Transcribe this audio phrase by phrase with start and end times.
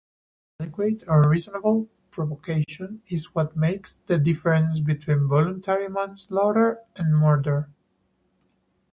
[0.59, 7.69] "Adequate" or "reasonable" provocation is what makes the difference between voluntary manslaughter and murder.